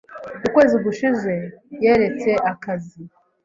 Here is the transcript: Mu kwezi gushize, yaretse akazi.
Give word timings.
Mu 0.41 0.47
kwezi 0.53 0.75
gushize, 0.85 1.33
yaretse 1.85 2.29
akazi. 2.51 3.01